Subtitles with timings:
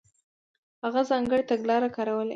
[0.83, 2.29] هغه ځانګړې تګلارې کارولې.